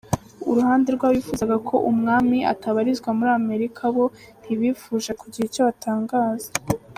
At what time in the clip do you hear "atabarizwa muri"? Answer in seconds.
2.53-3.31